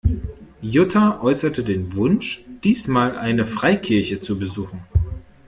Jutta 0.63 1.21
äußerte 1.21 1.63
den 1.63 1.93
Wunsch, 1.93 2.43
diesmal 2.63 3.15
eine 3.19 3.45
Freikirche 3.45 4.19
zu 4.19 4.39
besuchen. 4.39 4.79